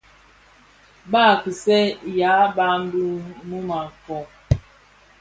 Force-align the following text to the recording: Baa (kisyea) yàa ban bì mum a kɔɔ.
Baa 1.11 1.33
(kisyea) 1.41 1.95
yàa 2.17 2.45
ban 2.55 2.79
bì 2.91 3.01
mum 3.47 3.67
a 3.79 3.79
kɔɔ. 4.03 4.21